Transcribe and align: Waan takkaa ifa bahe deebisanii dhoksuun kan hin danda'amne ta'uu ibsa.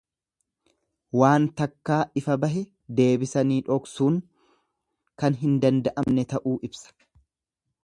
Waan 1.23 1.43
takkaa 1.61 1.99
ifa 2.21 2.37
bahe 2.45 2.63
deebisanii 3.01 3.59
dhoksuun 3.69 4.19
kan 5.25 5.39
hin 5.45 5.55
danda'amne 5.67 6.27
ta'uu 6.35 6.57
ibsa. 6.71 6.93